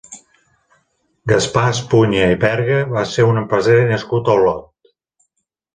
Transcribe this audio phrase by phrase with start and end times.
[1.31, 4.71] Gaspar Espuña i Berga va ser un empresari nascut a Olot.